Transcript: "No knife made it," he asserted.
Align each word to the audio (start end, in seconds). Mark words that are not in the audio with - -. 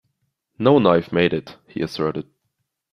"No 0.57 0.79
knife 0.79 1.13
made 1.13 1.31
it," 1.31 1.57
he 1.67 1.83
asserted. 1.83 2.25